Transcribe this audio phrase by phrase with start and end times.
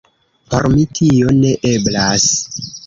[0.53, 2.29] Por mi tio ne eblas.